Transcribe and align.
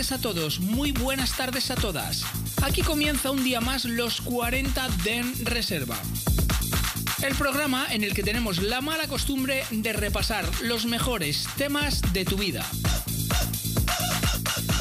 A 0.00 0.18
todos, 0.18 0.60
muy 0.60 0.92
buenas 0.92 1.36
tardes 1.36 1.70
a 1.70 1.74
todas. 1.74 2.22
Aquí 2.62 2.80
comienza 2.80 3.30
un 3.30 3.44
día 3.44 3.60
más 3.60 3.84
los 3.84 4.22
40 4.22 4.88
DEN 5.04 5.44
Reserva. 5.44 5.98
El 7.22 7.34
programa 7.34 7.86
en 7.90 8.02
el 8.02 8.14
que 8.14 8.22
tenemos 8.22 8.62
la 8.62 8.80
mala 8.80 9.06
costumbre 9.08 9.62
de 9.70 9.92
repasar 9.92 10.46
los 10.62 10.86
mejores 10.86 11.46
temas 11.58 12.00
de 12.14 12.24
tu 12.24 12.38
vida. 12.38 12.64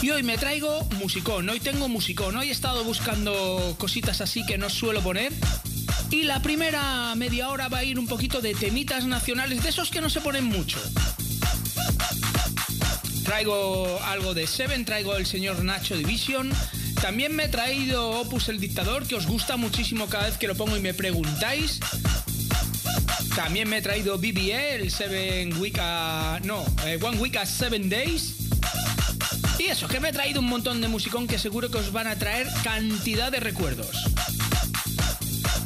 Y 0.01 0.11
hoy 0.11 0.23
me 0.23 0.37
traigo 0.37 0.85
musicón, 1.01 1.49
hoy 1.49 1.59
tengo 1.59 1.89
musicón, 1.89 2.37
hoy 2.37 2.47
he 2.47 2.53
estado 2.53 2.85
buscando 2.85 3.75
cositas 3.77 4.21
así 4.21 4.45
que 4.45 4.57
no 4.57 4.69
suelo 4.69 5.01
poner. 5.01 5.33
Y 6.11 6.23
la 6.23 6.41
primera 6.41 7.13
media 7.15 7.49
hora 7.49 7.67
va 7.67 7.79
a 7.79 7.83
ir 7.83 7.99
un 7.99 8.07
poquito 8.07 8.39
de 8.39 8.55
temitas 8.55 9.05
nacionales, 9.05 9.63
de 9.63 9.69
esos 9.69 9.91
que 9.91 9.99
no 9.99 10.09
se 10.09 10.21
ponen 10.21 10.45
mucho. 10.45 10.79
Traigo 13.29 14.01
algo 14.05 14.33
de 14.33 14.47
Seven, 14.47 14.85
traigo 14.85 15.15
el 15.15 15.27
señor 15.27 15.63
Nacho 15.63 15.95
Division. 15.95 16.51
También 16.99 17.35
me 17.35 17.43
he 17.43 17.47
traído 17.47 18.09
Opus 18.09 18.49
el 18.49 18.59
Dictador, 18.59 19.05
que 19.05 19.13
os 19.13 19.27
gusta 19.27 19.55
muchísimo 19.55 20.07
cada 20.07 20.25
vez 20.25 20.37
que 20.39 20.47
lo 20.47 20.55
pongo 20.55 20.75
y 20.75 20.79
me 20.79 20.95
preguntáis. 20.95 21.79
También 23.35 23.69
me 23.69 23.77
he 23.77 23.81
traído 23.83 24.17
BBE, 24.17 24.77
el 24.77 24.89
Seven 24.89 25.61
Week 25.61 25.77
No, 26.43 26.65
eh, 26.87 26.97
One 26.99 27.19
Week 27.19 27.35
a 27.35 27.45
Seven 27.45 27.87
Days. 27.87 28.33
Y 29.59 29.65
eso, 29.65 29.87
que 29.87 29.99
me 29.99 30.09
he 30.09 30.11
traído 30.11 30.39
un 30.39 30.47
montón 30.47 30.81
de 30.81 30.87
musicón 30.87 31.27
que 31.27 31.37
seguro 31.37 31.69
que 31.69 31.77
os 31.77 31.91
van 31.91 32.07
a 32.07 32.15
traer 32.15 32.47
cantidad 32.63 33.31
de 33.31 33.41
recuerdos. 33.41 34.05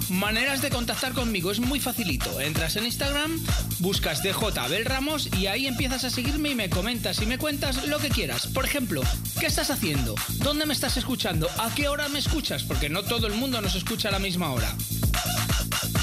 Maneras 0.10 0.62
de 0.62 0.70
contactar 0.70 1.14
conmigo 1.14 1.52
es 1.52 1.60
muy 1.60 1.80
facilito. 1.80 2.40
Entras 2.40 2.76
en 2.76 2.86
Instagram, 2.86 3.40
buscas 3.80 4.22
DJ 4.22 4.60
Abel 4.60 4.86
Ramos 4.86 5.30
y 5.38 5.48
ahí 5.48 5.68
empiezas 5.68 6.04
a 6.04 6.10
seguirme 6.10 6.50
y 6.52 6.56
me 6.56 6.70
comentas 6.70 7.22
y 7.22 7.26
me 7.26 7.38
cuentas 7.38 7.88
lo 7.88 8.00
que 8.00 8.10
quieras. 8.10 8.48
Por 8.48 8.66
ejemplo, 8.66 9.02
¿qué 9.40 9.46
estás 9.46 9.70
haciendo? 9.70 10.16
¿Dónde 10.40 10.66
me 10.66 10.74
estás 10.74 10.98
escuchando? 10.98 11.50
¿A 11.58 11.74
qué 11.74 11.88
hora 11.88 12.10
me 12.10 12.20
escuchas? 12.20 12.64
Porque 12.64 12.90
no 12.90 13.04
todo 13.04 13.28
el 13.28 13.34
mundo 13.34 13.62
nos 13.62 13.76
escucha 13.76 14.10
a 14.10 14.12
la 14.12 14.20
misma 14.20 14.52
hora. 14.52 14.76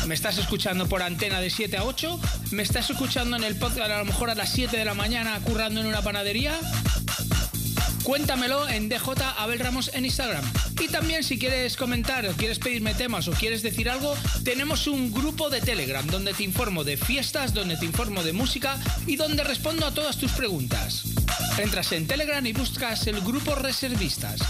¿Me 0.07 0.15
estás 0.15 0.39
escuchando 0.39 0.89
por 0.89 1.03
antena 1.03 1.41
de 1.41 1.51
7 1.51 1.77
a 1.77 1.85
8? 1.85 2.21
¿Me 2.53 2.63
estás 2.63 2.91
escuchando 2.91 3.37
en 3.37 3.45
el 3.45 3.57
podcast 3.57 3.91
a 3.91 3.99
lo 3.99 4.05
mejor 4.05 4.31
a 4.31 4.35
las 4.35 4.51
7 4.51 4.77
de 4.77 4.85
la 4.85 4.95
mañana 4.95 5.39
currando 5.41 5.81
en 5.81 5.87
una 5.87 6.03
panadería? 6.03 6.59
Cuéntamelo 8.03 8.69
en 8.69 8.89
DJ 8.89 9.01
Abel 9.37 9.59
Ramos 9.59 9.91
en 9.95 10.05
Instagram. 10.05 10.45
Y 10.81 10.89
también 10.89 11.23
si 11.23 11.39
quieres 11.39 11.77
comentar 11.77 12.27
o 12.27 12.33
quieres 12.33 12.59
pedirme 12.59 12.95
temas 12.95 13.29
o 13.29 13.33
quieres 13.33 13.63
decir 13.63 13.91
algo, 13.91 14.17
tenemos 14.45 14.87
un 14.87 15.13
grupo 15.13 15.51
de 15.51 15.61
Telegram 15.61 16.07
donde 16.07 16.33
te 16.33 16.43
informo 16.43 16.85
de 16.85 16.97
fiestas, 16.97 17.53
donde 17.53 17.77
te 17.77 17.85
informo 17.85 18.23
de 18.23 18.33
música 18.33 18.79
y 19.07 19.17
donde 19.17 19.45
respondo 19.45 19.87
a 19.87 19.95
todas 19.95 20.17
tus 20.17 20.33
preguntas. 20.33 21.05
Entras 21.59 21.93
en 21.93 22.07
Telegram 22.07 22.45
y 22.45 22.53
buscas 22.53 23.07
el 23.07 23.21
grupo 23.21 23.55
Reservistas. 23.55 24.41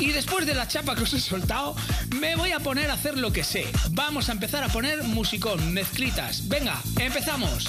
Y 0.00 0.12
después 0.12 0.46
de 0.46 0.54
la 0.54 0.66
chapa 0.66 0.94
que 0.94 1.02
os 1.02 1.12
he 1.12 1.20
soltado, 1.20 1.76
me 2.18 2.36
voy 2.36 2.52
a 2.52 2.60
poner 2.60 2.90
a 2.90 2.94
hacer 2.94 3.18
lo 3.18 3.32
que 3.32 3.44
sé. 3.44 3.66
Vamos 3.90 4.28
a 4.28 4.32
empezar 4.32 4.64
a 4.64 4.68
poner 4.68 5.02
musicón, 5.04 5.72
mezclitas. 5.72 6.48
Venga, 6.48 6.80
empezamos. 6.98 7.68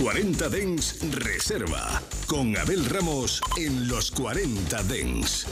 40 0.00 0.48
Dens 0.48 0.96
Reserva. 1.12 2.00
Con 2.26 2.56
Abel 2.56 2.86
Ramos 2.86 3.42
en 3.58 3.86
los 3.86 4.10
40 4.10 4.82
Dens. 4.84 5.46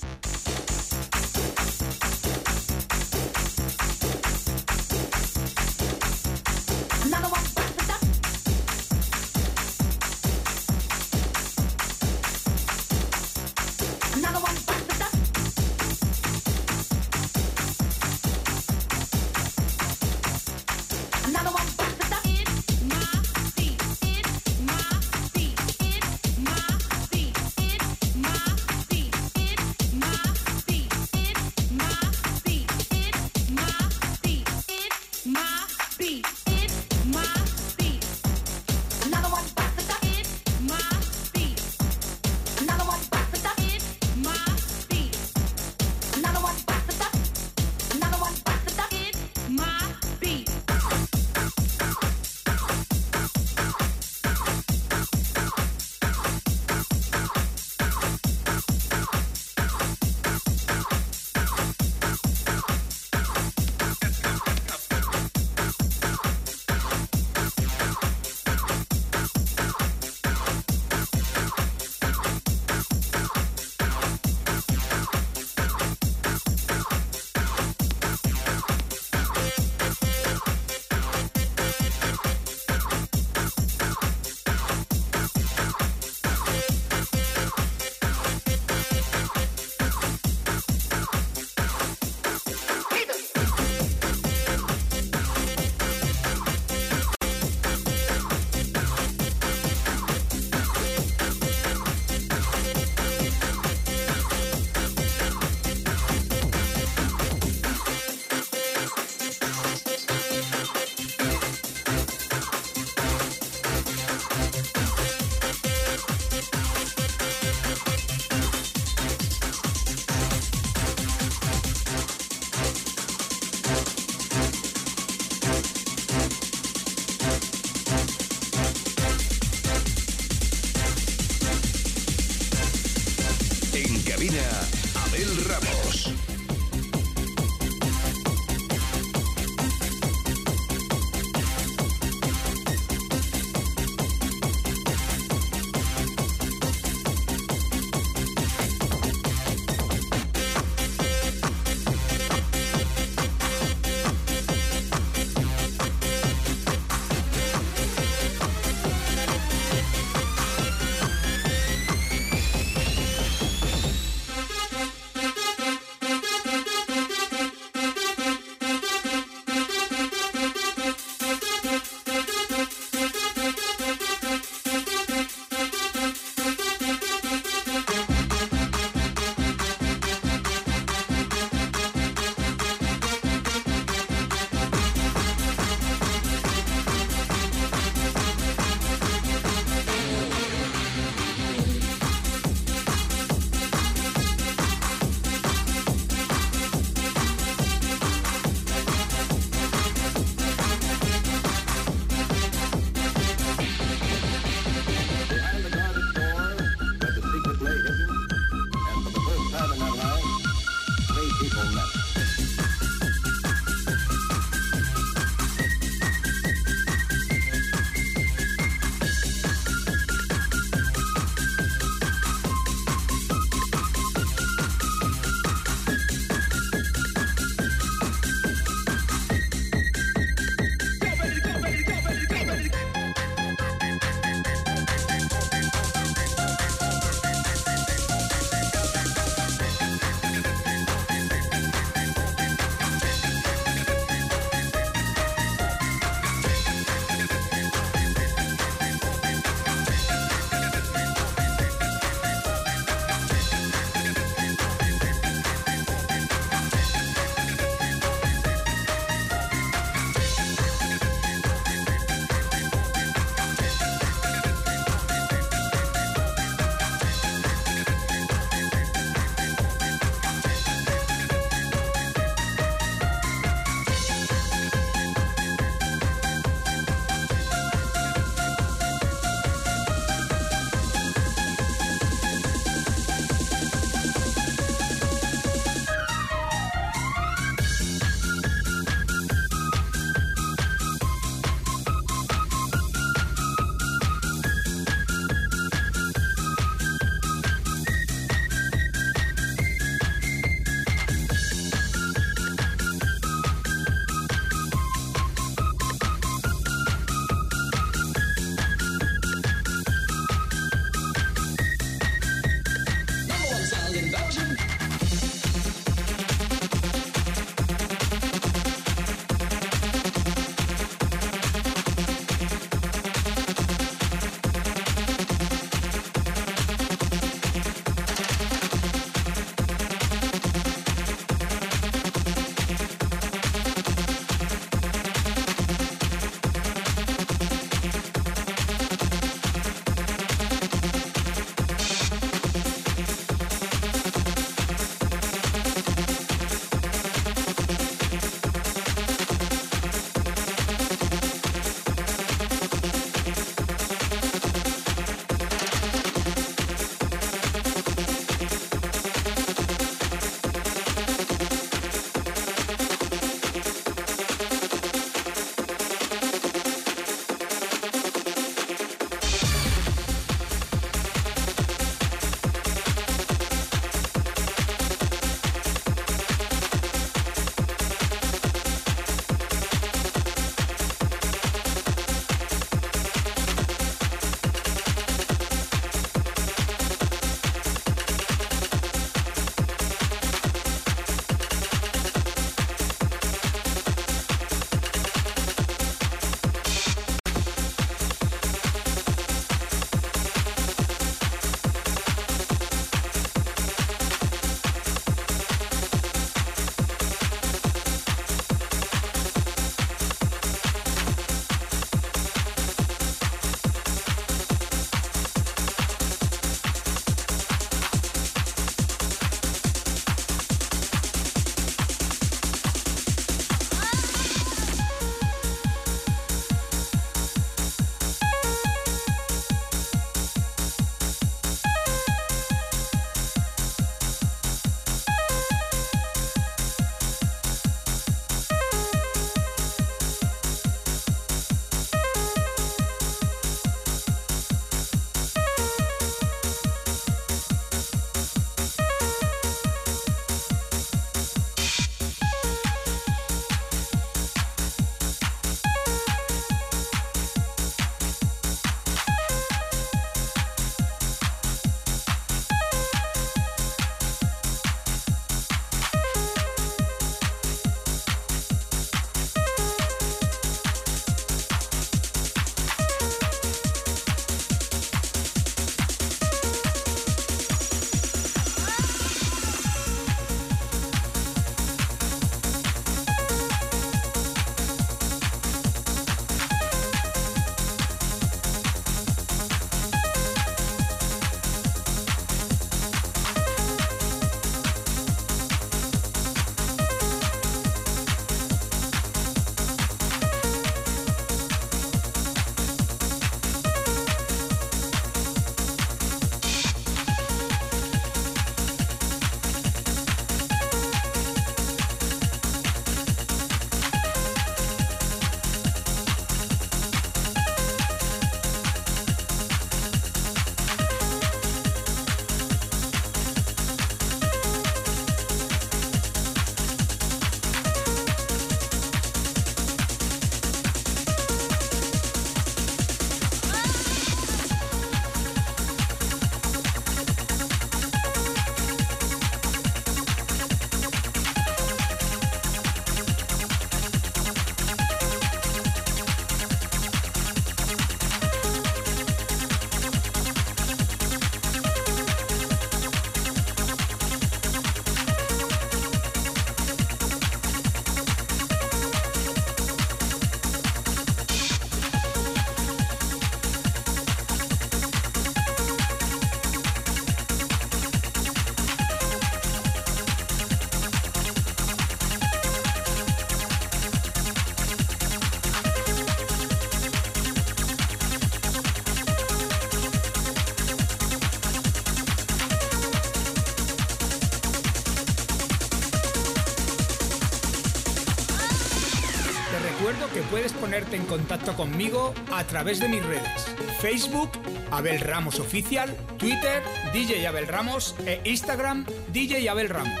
Puedes 590.32 590.54
ponerte 590.54 590.96
en 590.96 591.04
contacto 591.04 591.54
conmigo 591.54 592.14
a 592.32 592.42
través 592.44 592.80
de 592.80 592.88
mis 592.88 593.04
redes. 593.04 593.44
Facebook, 593.82 594.30
Abel 594.70 594.98
Ramos 594.98 595.38
Oficial, 595.38 595.94
Twitter, 596.16 596.62
DJ 596.94 597.26
Abel 597.26 597.46
Ramos 597.46 597.94
e 598.06 598.18
Instagram, 598.24 598.86
DJ 599.12 599.46
Abel 599.50 599.68
Ramos. 599.68 600.00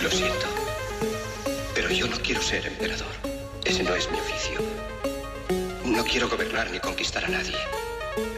Lo 0.00 0.08
siento, 0.08 0.46
pero 1.74 1.90
yo 1.90 2.06
no 2.06 2.16
quiero 2.18 2.40
ser 2.40 2.64
emperador. 2.64 3.12
Ese 3.64 3.82
no 3.82 3.92
es 3.96 4.08
mi 4.08 4.16
oficio. 4.16 4.60
No 5.86 6.04
quiero 6.04 6.28
gobernar 6.28 6.70
ni 6.70 6.78
conquistar 6.78 7.24
a 7.24 7.28
nadie, 7.28 7.56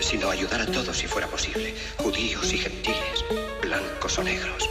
sino 0.00 0.30
ayudar 0.30 0.62
a 0.62 0.66
todos 0.66 0.96
si 0.96 1.06
fuera 1.06 1.26
posible, 1.26 1.74
judíos 1.98 2.50
y 2.54 2.56
gentiles, 2.56 3.22
blancos 3.60 4.18
o 4.18 4.22
negros. 4.22 4.70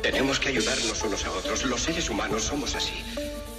Tenemos 0.00 0.38
que 0.38 0.50
ayudarnos 0.50 1.02
unos 1.02 1.24
a 1.24 1.32
otros. 1.32 1.64
Los 1.64 1.82
seres 1.82 2.08
humanos 2.08 2.44
somos 2.44 2.76
así. 2.76 2.94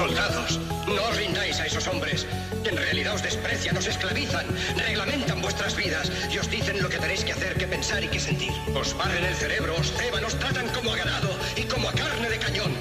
Soldados, 0.00 0.58
no 0.86 1.02
os 1.04 1.16
rindáis 1.18 1.60
a 1.60 1.66
esos 1.66 1.86
hombres, 1.86 2.24
que 2.64 2.70
en 2.70 2.78
realidad 2.78 3.16
os 3.16 3.22
desprecian, 3.22 3.76
os 3.76 3.86
esclavizan, 3.86 4.46
reglamentan 4.74 5.42
vuestras 5.42 5.76
vidas 5.76 6.10
y 6.32 6.38
os 6.38 6.48
dicen 6.48 6.80
lo 6.80 6.88
que 6.88 6.96
tenéis 6.96 7.22
que 7.22 7.34
hacer, 7.34 7.52
que 7.58 7.66
pensar 7.66 8.02
y 8.02 8.08
que 8.08 8.18
sentir. 8.18 8.50
Os 8.74 8.96
barren 8.96 9.22
el 9.22 9.34
cerebro, 9.34 9.76
os 9.76 9.92
ceban, 9.92 10.24
os 10.24 10.38
tratan 10.38 10.70
como 10.70 10.94
a 10.94 10.96
ganado 10.96 11.28
y 11.54 11.64
como 11.64 11.86
a 11.86 11.92
carne 11.92 12.30
de 12.30 12.38
cañón. 12.38 12.72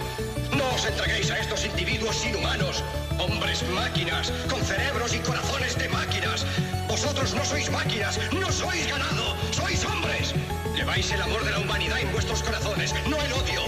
No 0.55 0.63
os 0.73 0.85
entreguéis 0.85 1.29
a 1.29 1.39
estos 1.39 1.65
individuos 1.65 2.25
inhumanos, 2.25 2.85
hombres 3.17 3.67
máquinas, 3.67 4.31
con 4.49 4.63
cerebros 4.63 5.13
y 5.13 5.19
corazones 5.19 5.77
de 5.77 5.89
máquinas. 5.89 6.45
Vosotros 6.87 7.33
no 7.33 7.43
sois 7.43 7.69
máquinas, 7.69 8.17
no 8.31 8.49
sois 8.49 8.87
ganado, 8.87 9.35
sois 9.51 9.83
hombres. 9.83 10.33
Lleváis 10.73 11.11
el 11.11 11.21
amor 11.21 11.43
de 11.43 11.51
la 11.51 11.59
humanidad 11.59 11.99
en 11.99 12.13
vuestros 12.13 12.41
corazones, 12.43 12.95
no 13.09 13.17
el 13.21 13.33
odio. 13.33 13.67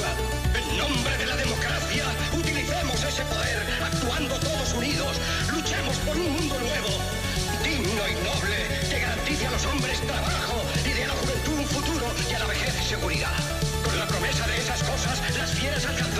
seguridad. 12.91 13.37
Con 13.85 13.97
la 13.97 14.05
promesa 14.05 14.45
de 14.47 14.57
esas 14.57 14.83
cosas, 14.83 15.37
las 15.37 15.51
fieras 15.51 15.85
alcanzarán. 15.85 16.10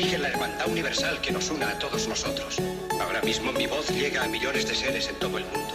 Exige 0.00 0.16
la 0.16 0.28
hermandad 0.28 0.66
universal 0.66 1.20
que 1.20 1.30
nos 1.30 1.50
una 1.50 1.68
a 1.68 1.78
todos 1.78 2.08
nosotros. 2.08 2.56
Ahora 3.02 3.20
mismo 3.20 3.52
mi 3.52 3.66
voz 3.66 3.86
llega 3.90 4.24
a 4.24 4.28
millones 4.28 4.66
de 4.66 4.74
seres 4.74 5.08
en 5.08 5.16
todo 5.16 5.36
el 5.36 5.44
mundo, 5.44 5.74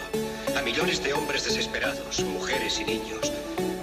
a 0.57 0.63
millones 0.63 1.03
de 1.03 1.13
hombres 1.13 1.45
desesperados, 1.45 2.21
mujeres 2.21 2.79
y 2.79 2.85
niños, 2.85 3.31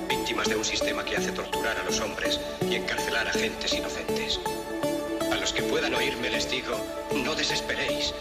víctimas 0.09 0.49
de 0.49 0.57
un 0.57 0.65
sistema 0.65 1.05
que 1.05 1.17
hace 1.17 1.31
torturar 1.31 1.79
a 1.79 1.85
los 1.85 2.01
hombres 2.01 2.41
y 2.69 2.75
encarcelar 2.75 3.29
a 3.29 3.33
gentes 3.33 3.73
inocentes. 3.73 4.41
A 5.31 5.37
los 5.37 5.53
que 5.53 5.63
puedan 5.63 5.95
oírme 5.95 6.29
les 6.29 6.51
digo, 6.51 6.75
no 7.15 7.37
desesperéis. 7.37 8.13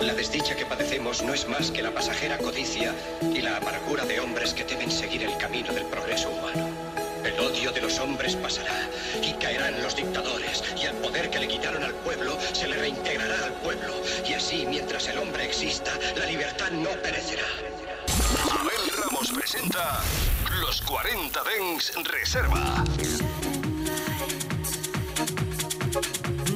La 0.00 0.14
desdicha 0.14 0.56
que 0.56 0.64
padecemos 0.64 1.22
no 1.22 1.34
es 1.34 1.46
más 1.46 1.70
que 1.70 1.82
la 1.82 1.92
pasajera 1.92 2.38
codicia 2.38 2.94
y 3.34 3.42
la 3.42 3.58
amargura 3.58 4.06
de 4.06 4.18
hombres 4.20 4.54
que 4.54 4.64
temen 4.64 4.90
seguir 4.90 5.24
el 5.24 5.36
camino 5.36 5.74
del 5.74 5.84
progreso 5.84 6.30
humano. 6.30 6.85
El 7.46 7.52
odio 7.52 7.70
de 7.70 7.80
los 7.80 8.00
hombres 8.00 8.34
pasará 8.34 8.90
y 9.22 9.32
caerán 9.34 9.80
los 9.80 9.94
dictadores 9.94 10.64
y 10.76 10.86
el 10.86 10.94
poder 10.94 11.30
que 11.30 11.38
le 11.38 11.46
quitaron 11.46 11.84
al 11.84 11.94
pueblo 11.94 12.36
se 12.52 12.66
le 12.66 12.76
reintegrará 12.76 13.44
al 13.44 13.52
pueblo 13.60 13.94
y 14.28 14.34
así 14.34 14.66
mientras 14.66 15.06
el 15.06 15.18
hombre 15.18 15.44
exista 15.44 15.92
la 16.16 16.26
libertad 16.26 16.72
no 16.72 16.90
perecerá. 17.02 17.44
Abel 18.50 19.00
Ramos 19.00 19.30
presenta 19.30 20.02
Los 20.60 20.82
40 20.82 21.40
Dens 21.44 21.92
Reserva. 22.04 22.84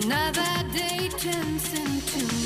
Another 0.02 0.72
day 0.72 1.08
turns 1.18 1.72
into 1.72 2.39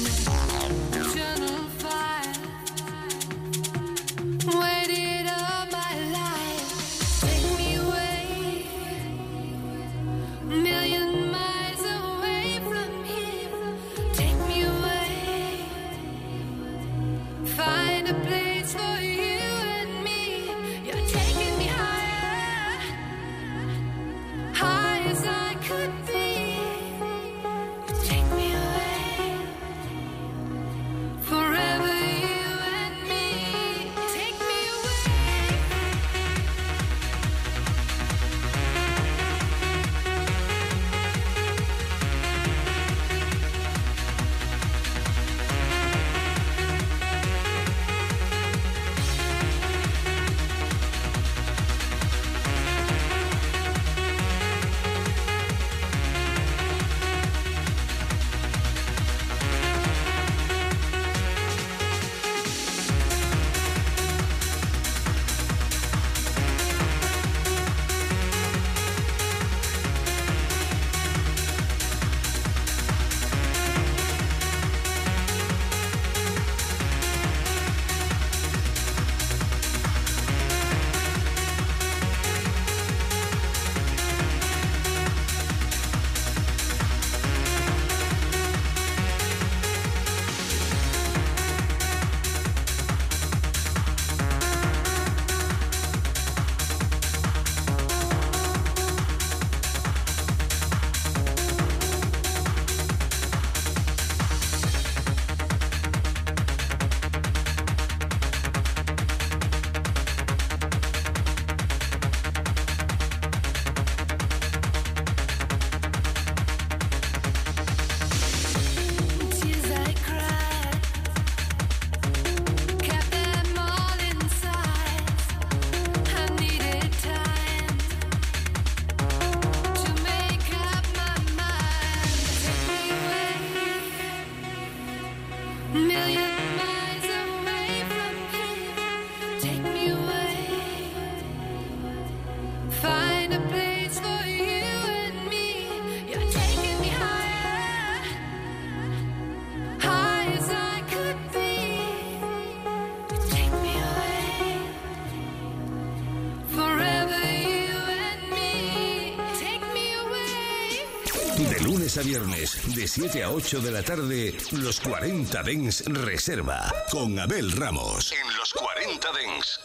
viernes, 162.14 162.76
de 162.76 162.86
7 162.86 163.24
a 163.24 163.30
8 163.30 163.60
de 163.60 163.72
la 163.72 163.82
tarde, 163.82 164.32
Los 164.52 164.78
40 164.78 165.42
Dens 165.42 165.82
Reserva. 165.86 166.72
Con 166.88 167.18
Abel 167.18 167.50
Ramos. 167.50 168.12
En 168.12 168.36
Los 168.36 168.52
40 168.52 169.08
Dens. 169.12 169.60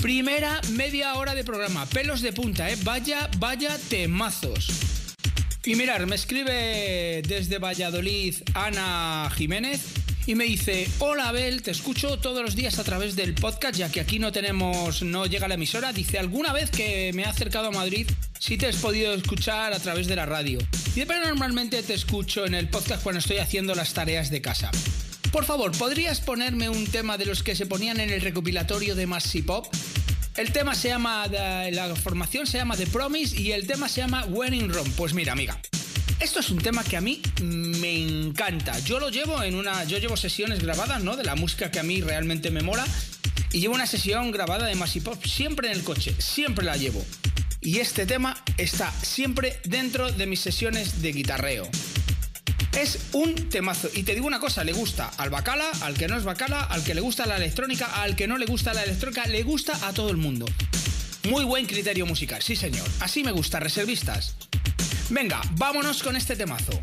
Primera 0.00 0.58
media 0.70 1.16
hora 1.16 1.34
de 1.34 1.44
programa, 1.44 1.84
pelos 1.84 2.22
de 2.22 2.32
punta, 2.32 2.70
¿eh? 2.70 2.78
Vaya, 2.82 3.28
vaya 3.36 3.76
temazos. 3.90 4.70
Y 5.66 5.74
mirar, 5.74 6.06
me 6.06 6.16
escribe 6.16 7.20
desde 7.28 7.58
Valladolid 7.58 8.36
Ana 8.54 9.30
Jiménez 9.36 9.82
y 10.24 10.34
me 10.34 10.44
dice, 10.44 10.88
hola 11.00 11.28
Abel, 11.28 11.60
te 11.60 11.72
escucho 11.72 12.18
todos 12.18 12.42
los 12.42 12.56
días 12.56 12.78
a 12.78 12.84
través 12.84 13.16
del 13.16 13.34
podcast, 13.34 13.76
ya 13.76 13.92
que 13.92 14.00
aquí 14.00 14.18
no 14.18 14.32
tenemos, 14.32 15.02
no 15.02 15.26
llega 15.26 15.46
la 15.46 15.54
emisora. 15.54 15.92
Dice, 15.92 16.18
alguna 16.18 16.54
vez 16.54 16.70
que 16.70 17.12
me 17.12 17.22
he 17.22 17.26
acercado 17.26 17.68
a 17.68 17.70
Madrid 17.70 18.08
si 18.40 18.56
te 18.56 18.66
has 18.66 18.76
podido 18.76 19.12
escuchar 19.12 19.74
a 19.74 19.78
través 19.78 20.06
de 20.06 20.16
la 20.16 20.24
radio. 20.24 20.58
Y 20.96 21.04
pero 21.04 21.26
normalmente 21.26 21.82
te 21.82 21.92
escucho 21.92 22.46
en 22.46 22.54
el 22.54 22.68
podcast 22.68 23.02
cuando 23.02 23.18
estoy 23.18 23.36
haciendo 23.36 23.74
las 23.74 23.92
tareas 23.92 24.30
de 24.30 24.40
casa. 24.40 24.70
Por 25.30 25.44
favor, 25.44 25.70
¿podrías 25.76 26.20
ponerme 26.20 26.70
un 26.70 26.86
tema 26.86 27.18
de 27.18 27.26
los 27.26 27.42
que 27.42 27.54
se 27.54 27.66
ponían 27.66 28.00
en 28.00 28.10
el 28.10 28.22
recopilatorio 28.22 28.96
de 28.96 29.06
Massy 29.06 29.42
Pop? 29.42 29.66
El 30.36 30.52
tema 30.52 30.74
se 30.74 30.88
llama, 30.88 31.26
la 31.28 31.94
formación 31.94 32.46
se 32.46 32.56
llama 32.56 32.76
The 32.76 32.86
Promise 32.86 33.38
y 33.38 33.52
el 33.52 33.66
tema 33.66 33.88
se 33.88 34.00
llama 34.00 34.24
When 34.24 34.54
in 34.54 34.72
Rome. 34.72 34.90
Pues 34.96 35.12
mira, 35.12 35.32
amiga, 35.32 35.60
esto 36.18 36.40
es 36.40 36.48
un 36.48 36.58
tema 36.58 36.82
que 36.82 36.96
a 36.96 37.02
mí 37.02 37.20
me 37.42 37.94
encanta. 37.94 38.78
Yo 38.80 38.98
lo 38.98 39.10
llevo 39.10 39.42
en 39.42 39.54
una. 39.54 39.84
Yo 39.84 39.98
llevo 39.98 40.16
sesiones 40.16 40.62
grabadas, 40.62 41.04
¿no? 41.04 41.16
De 41.16 41.24
la 41.24 41.36
música 41.36 41.70
que 41.70 41.78
a 41.78 41.82
mí 41.82 42.00
realmente 42.00 42.50
me 42.50 42.62
mola. 42.62 42.86
Y 43.52 43.60
llevo 43.60 43.74
una 43.74 43.86
sesión 43.86 44.30
grabada 44.30 44.66
de 44.66 44.76
Massy 44.76 45.00
Pop 45.00 45.22
siempre 45.26 45.70
en 45.70 45.74
el 45.74 45.84
coche. 45.84 46.14
Siempre 46.18 46.64
la 46.64 46.76
llevo. 46.78 47.04
Y 47.62 47.78
este 47.80 48.06
tema 48.06 48.42
está 48.56 48.90
siempre 49.02 49.60
dentro 49.64 50.10
de 50.10 50.26
mis 50.26 50.40
sesiones 50.40 51.02
de 51.02 51.12
guitarreo. 51.12 51.68
Es 52.78 52.98
un 53.12 53.34
temazo. 53.50 53.88
Y 53.94 54.04
te 54.04 54.14
digo 54.14 54.26
una 54.26 54.40
cosa, 54.40 54.64
le 54.64 54.72
gusta 54.72 55.10
al 55.18 55.28
bacala, 55.28 55.70
al 55.82 55.94
que 55.94 56.08
no 56.08 56.16
es 56.16 56.24
bacala, 56.24 56.62
al 56.62 56.82
que 56.84 56.94
le 56.94 57.02
gusta 57.02 57.26
la 57.26 57.36
electrónica, 57.36 58.02
al 58.02 58.16
que 58.16 58.26
no 58.26 58.38
le 58.38 58.46
gusta 58.46 58.72
la 58.72 58.84
electrónica, 58.84 59.26
le 59.26 59.42
gusta 59.42 59.86
a 59.86 59.92
todo 59.92 60.10
el 60.10 60.16
mundo. 60.16 60.46
Muy 61.28 61.44
buen 61.44 61.66
criterio 61.66 62.06
musical, 62.06 62.40
sí 62.40 62.56
señor. 62.56 62.88
Así 63.00 63.22
me 63.22 63.32
gusta, 63.32 63.60
reservistas. 63.60 64.36
Venga, 65.10 65.42
vámonos 65.56 66.02
con 66.02 66.16
este 66.16 66.36
temazo. 66.36 66.80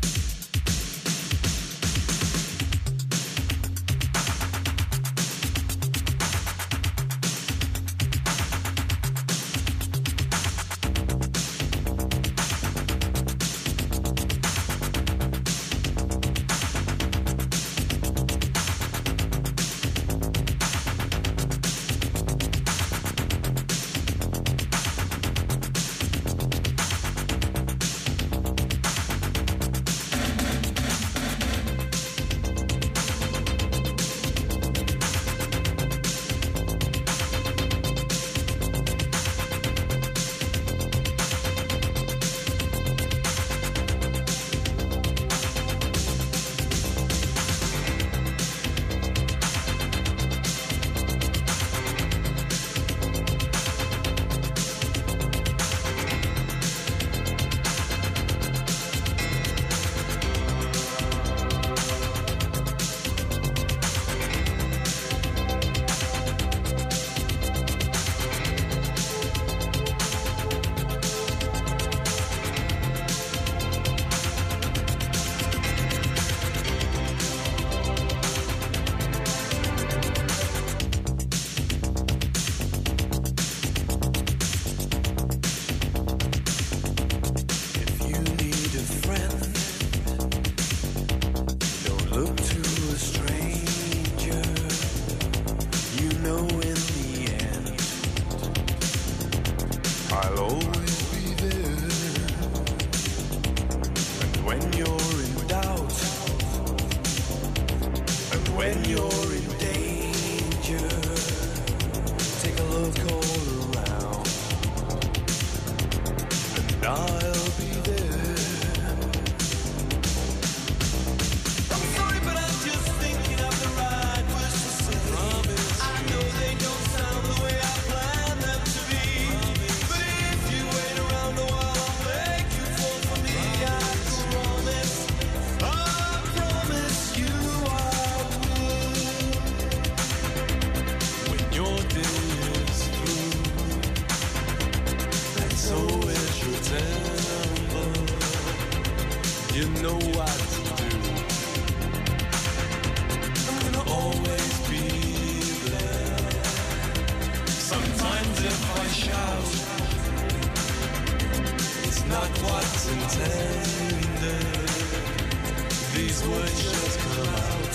These 165.94 166.22
words 166.28 166.62
just 166.62 166.98
come 167.00 167.28
out 167.28 167.74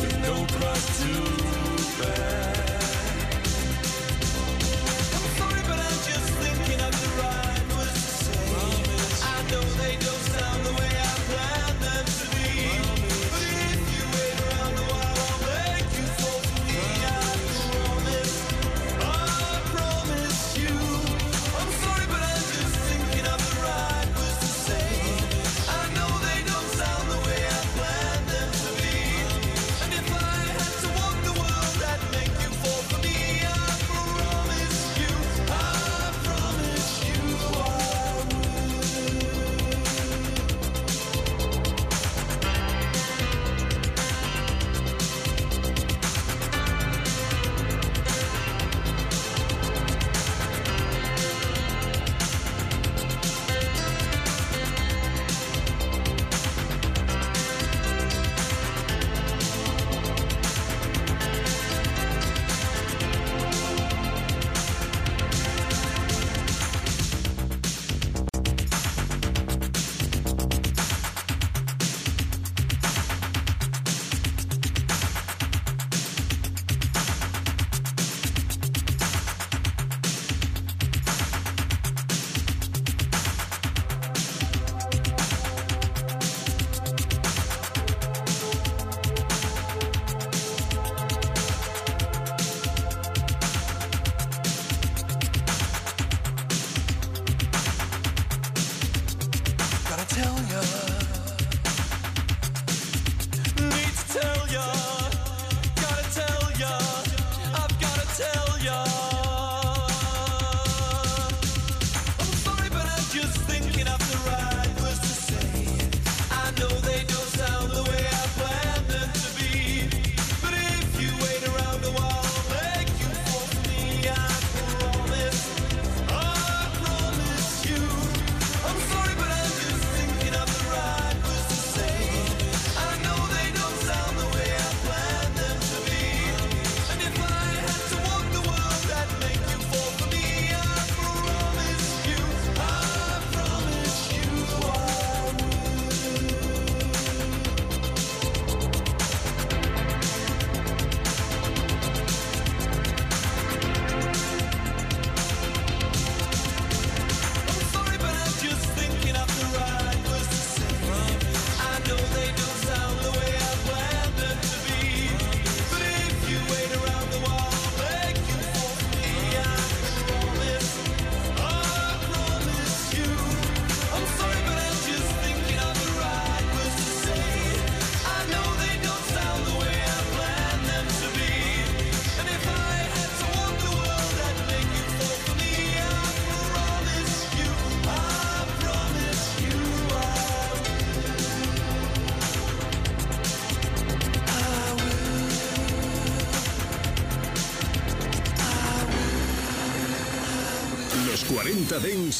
with 0.00 0.16
no 0.22 0.34
pride 0.46 0.86
to 0.98 1.12
bear. 2.02 2.47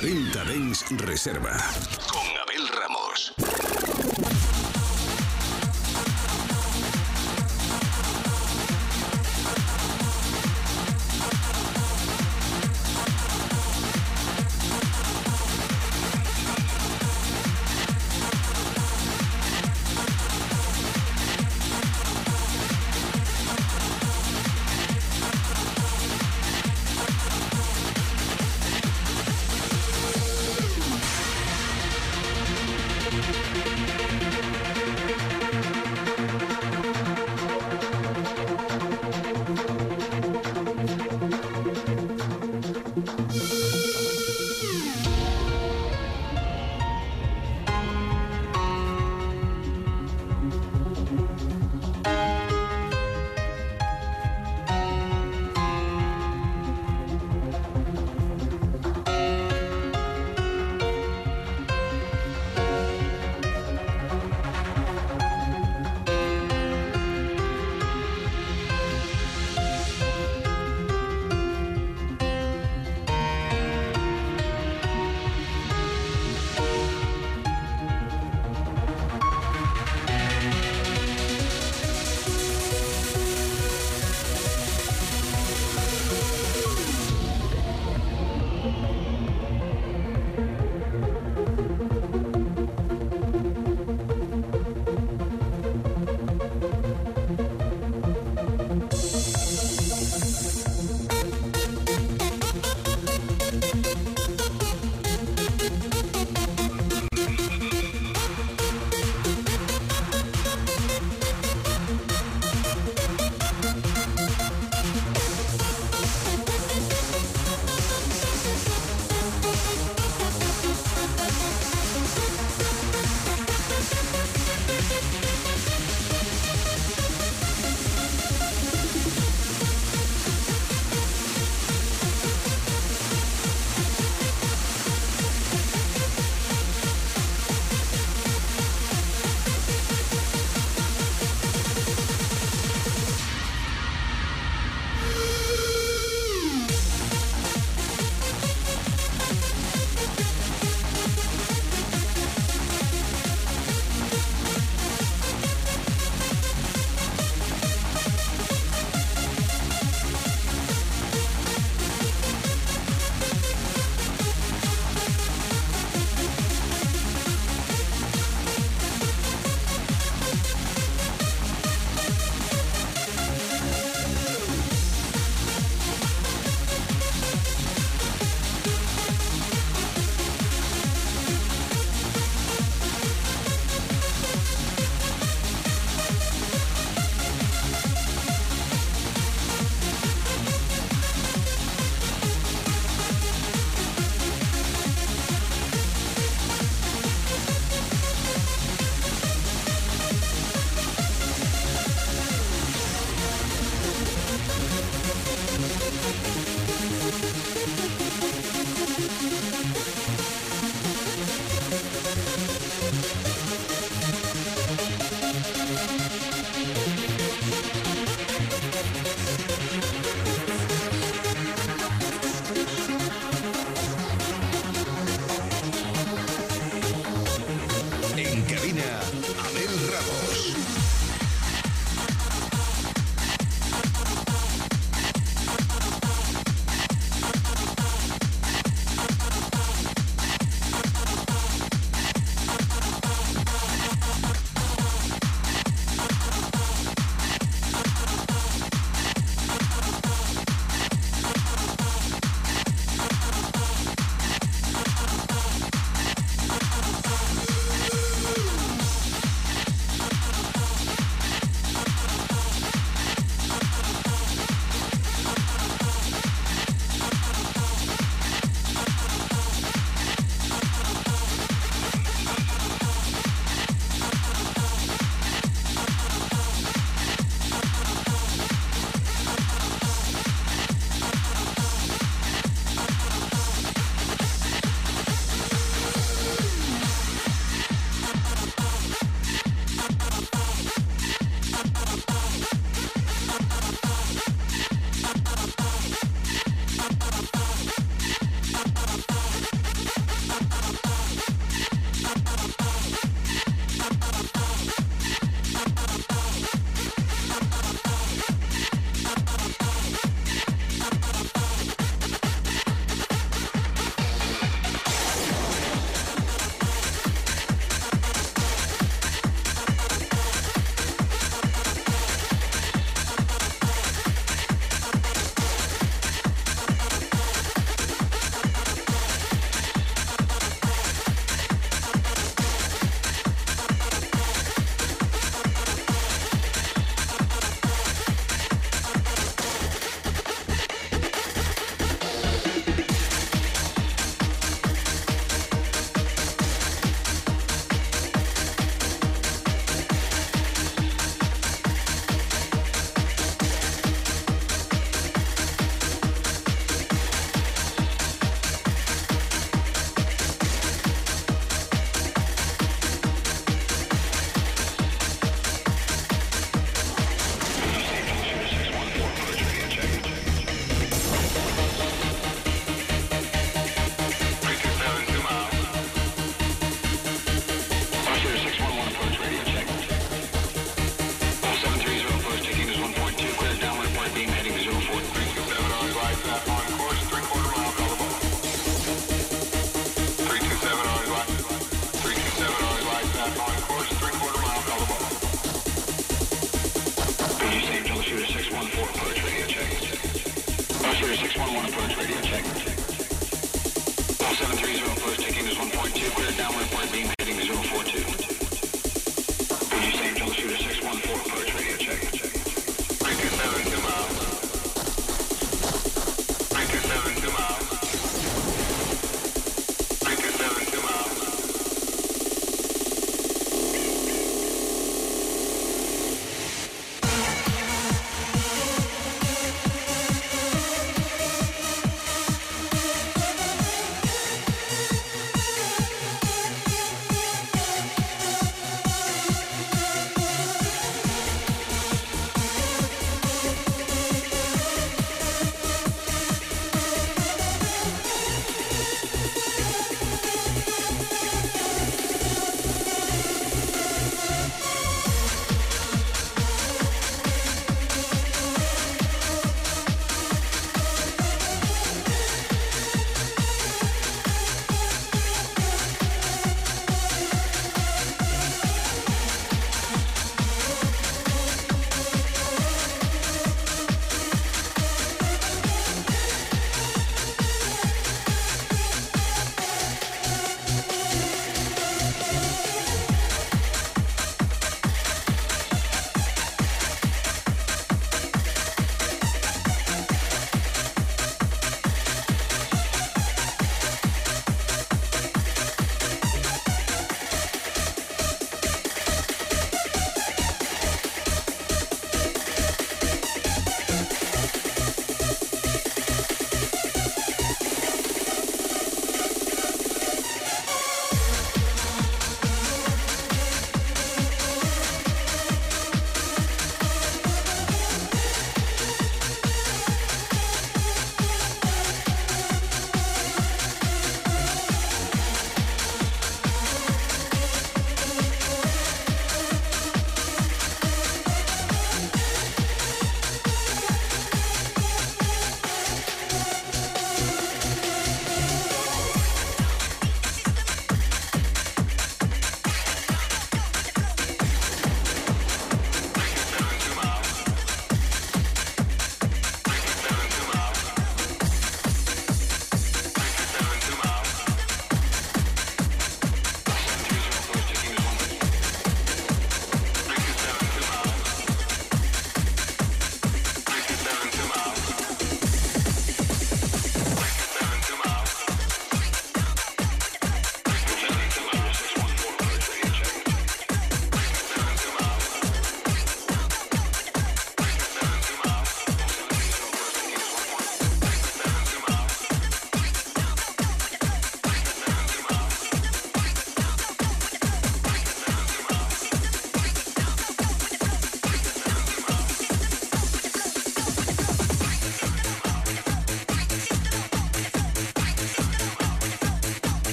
40 0.00 0.44
Dens 0.44 0.84
Reserva. 0.90 1.56
Con 2.06 2.37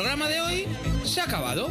Programa 0.00 0.28
de 0.28 0.40
hoy 0.40 0.66
se 1.04 1.20
ha 1.20 1.24
acabado. 1.24 1.68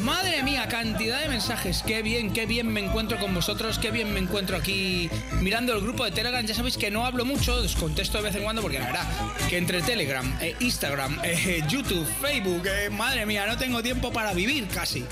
Madre 0.00 0.42
mía, 0.42 0.66
cantidad 0.66 1.20
de 1.20 1.28
mensajes. 1.28 1.82
Qué 1.86 2.00
bien, 2.00 2.32
qué 2.32 2.46
bien 2.46 2.68
me 2.68 2.80
encuentro 2.80 3.18
con 3.18 3.34
vosotros, 3.34 3.78
qué 3.78 3.90
bien 3.90 4.14
me 4.14 4.18
encuentro 4.18 4.56
aquí 4.56 5.10
mirando 5.42 5.74
el 5.74 5.82
grupo 5.82 6.06
de 6.06 6.10
Telegram. 6.10 6.42
Ya 6.46 6.54
sabéis 6.54 6.78
que 6.78 6.90
no 6.90 7.04
hablo 7.04 7.26
mucho, 7.26 7.56
os 7.56 7.76
contesto 7.76 8.16
de 8.16 8.24
vez 8.24 8.34
en 8.34 8.44
cuando 8.44 8.62
porque 8.62 8.78
la 8.78 8.86
verdad 8.86 9.06
que 9.50 9.58
entre 9.58 9.82
Telegram, 9.82 10.24
eh, 10.40 10.56
Instagram, 10.60 11.20
eh, 11.22 11.62
YouTube, 11.68 12.06
Facebook, 12.22 12.62
eh, 12.66 12.88
madre 12.88 13.26
mía, 13.26 13.44
no 13.46 13.58
tengo 13.58 13.82
tiempo 13.82 14.10
para 14.10 14.32
vivir 14.32 14.66
casi. 14.68 15.04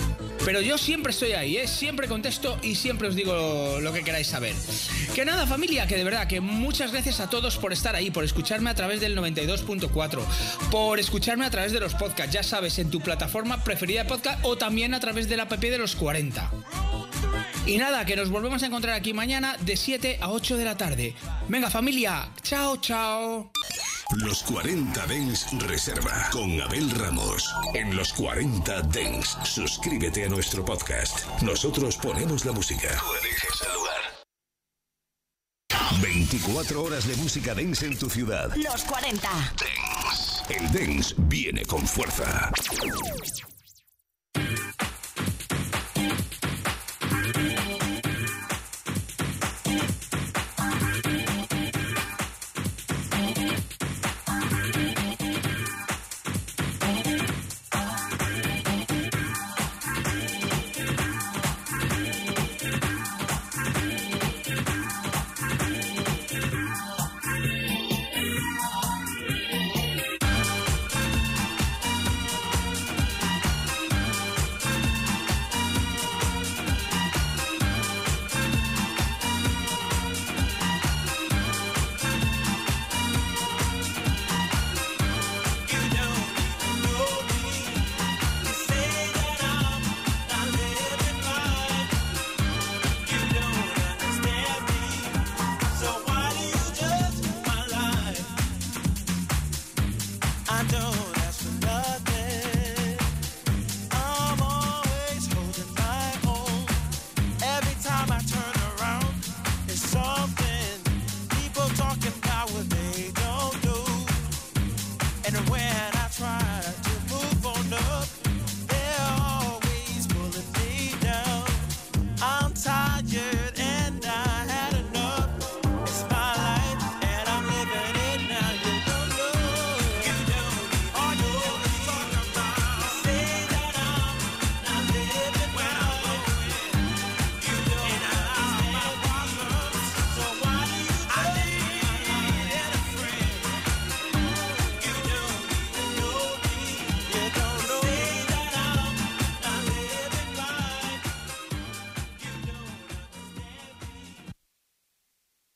Pero 0.42 0.62
yo 0.62 0.78
siempre 0.78 1.12
estoy 1.12 1.32
ahí, 1.32 1.59
¿eh? 1.59 1.68
siempre 1.68 2.09
contesto 2.09 2.59
y 2.62 2.76
siempre 2.76 3.09
os 3.09 3.14
digo 3.14 3.78
lo 3.78 3.92
que 3.92 4.03
queráis 4.03 4.28
saber. 4.28 4.55
Que 5.14 5.24
nada, 5.24 5.46
familia, 5.46 5.86
que 5.86 5.96
de 5.96 6.04
verdad 6.04 6.28
que 6.28 6.40
muchas 6.40 6.92
gracias 6.92 7.18
a 7.20 7.28
todos 7.28 7.56
por 7.56 7.72
estar 7.72 7.96
ahí, 7.96 8.11
por 8.11 8.24
escucharme 8.24 8.70
a 8.70 8.74
través 8.74 9.00
del 9.00 9.16
92.4, 9.18 10.20
por 10.70 11.00
escucharme 11.00 11.44
a 11.44 11.50
través 11.50 11.72
de 11.72 11.80
los 11.80 11.94
podcasts, 11.94 12.32
ya 12.32 12.42
sabes, 12.42 12.78
en 12.78 12.90
tu 12.90 13.00
plataforma 13.00 13.62
preferida 13.64 14.04
de 14.04 14.08
podcast 14.08 14.38
o 14.44 14.56
también 14.56 14.94
a 14.94 15.00
través 15.00 15.28
del 15.28 15.40
app 15.40 15.52
de 15.52 15.78
los 15.78 15.96
40. 15.96 16.50
Y 17.66 17.76
nada, 17.78 18.04
que 18.04 18.16
nos 18.16 18.30
volvemos 18.30 18.62
a 18.62 18.66
encontrar 18.66 18.94
aquí 18.94 19.12
mañana 19.12 19.56
de 19.61 19.76
7 19.76 20.18
a 20.20 20.30
8 20.30 20.56
de 20.56 20.64
la 20.64 20.76
tarde. 20.76 21.14
Venga 21.48 21.70
familia, 21.70 22.30
chao, 22.42 22.76
chao. 22.78 23.50
Los 24.16 24.42
40 24.44 25.06
Dens 25.06 25.46
Reserva 25.66 26.28
con 26.32 26.61
Abel 26.61 26.90
Ramos. 26.90 27.54
En 27.74 27.96
los 27.96 28.12
40 28.12 28.82
Dens, 28.82 29.36
suscríbete 29.44 30.24
a 30.24 30.28
nuestro 30.28 30.64
podcast. 30.64 31.26
Nosotros 31.42 31.96
ponemos 31.96 32.44
la 32.44 32.52
música. 32.52 32.88
24 36.01 36.82
horas 36.82 37.07
de 37.07 37.16
música 37.16 37.55
dance 37.55 37.84
en 37.86 37.98
tu 37.98 38.09
ciudad. 38.09 38.51
Los 38.57 38.84
40. 38.84 39.28
Dance. 39.28 40.44
El 40.48 40.72
dance 40.72 41.14
viene 41.18 41.64
con 41.64 41.86
fuerza. 41.86 42.51